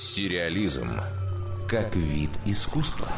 [0.00, 0.92] Сериализм
[1.68, 3.08] как вид искусства.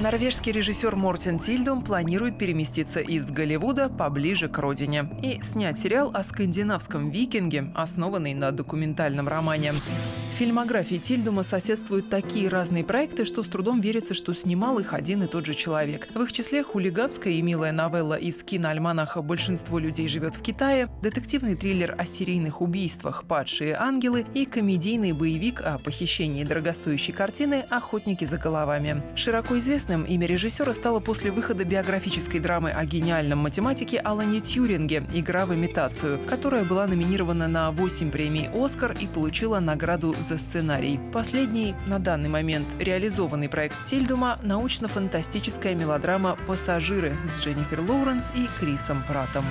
[0.00, 6.24] Норвежский режиссер Мортен Тильдум планирует переместиться из Голливуда поближе к родине и снять сериал о
[6.24, 9.72] скандинавском викинге, основанный на документальном романе.
[9.72, 15.22] В фильмографии Тильдума соседствуют такие разные проекты, что с трудом верится, что снимал их один
[15.22, 16.08] и тот же человек.
[16.14, 21.56] В их числе хулиганская и милая новелла из киноальманаха «Большинство людей живет в Китае», детективный
[21.56, 28.38] триллер о серийных убийствах «Падшие ангелы» и комедийный боевик о похищении дорогостоящей картины «Охотники за
[28.38, 29.02] головами».
[29.16, 29.58] Широко
[29.90, 35.54] известным имя режиссера стало после выхода биографической драмы о гениальном математике Алане Тьюринге «Игра в
[35.54, 41.00] имитацию», которая была номинирована на 8 премий «Оскар» и получила награду за сценарий.
[41.12, 49.02] Последний, на данный момент реализованный проект Тильдума– научно-фантастическая мелодрама «Пассажиры» с Дженнифер Лоуренс и Крисом
[49.08, 49.44] Пратом.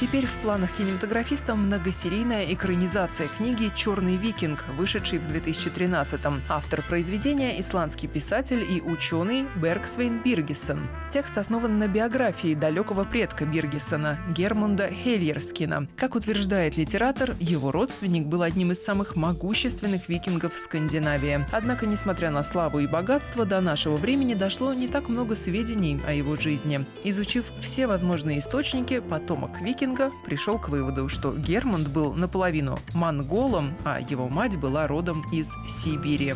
[0.00, 6.40] Теперь в планах кинематографиста многосерийная экранизация книги «Черный викинг», вышедшей в 2013-м.
[6.48, 10.88] Автор произведения– исландский писатель и ученый Бергсвейн Биргисон.
[11.10, 15.88] Текст основан на биографии далекого предка Биргисона– Гермунда Хельерскина.
[15.96, 21.44] Как утверждает литератор, его родственник был одним из самых могущественных викингов в Скандинавии.
[21.50, 26.12] Однако, несмотря на славу и богатство, до нашего времени дошло не так много сведений о
[26.12, 26.86] его жизни.
[27.02, 29.87] Изучив все возможные источники, потомок викинга
[30.24, 36.34] пришел к выводу, что Гермунд был наполовину монголом, а его мать была родом из Сибири.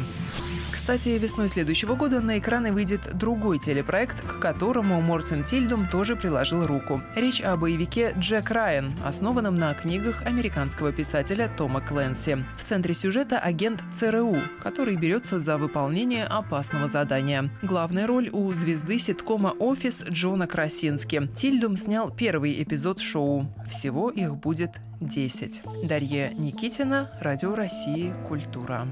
[0.73, 6.67] Кстати, весной следующего года на экраны выйдет другой телепроект, к которому Мортен Тильдум тоже приложил
[6.67, 7.03] руку.
[7.15, 12.45] Речь о боевике «Джек Райан», основанном на книгах американского писателя Тома Кленси.
[12.57, 17.51] В центре сюжета агент ЦРУ, который берется за выполнение опасного задания.
[17.63, 21.29] Главная роль у звезды ситкома «Офис» Джона Красински.
[21.37, 23.42] Тильдум снял первый эпизод шоу.
[23.71, 25.63] Всего их будет 10.
[25.85, 28.87] Дарья Никитина, Радио России, Культура.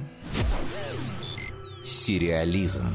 [1.85, 2.87] Сериализм.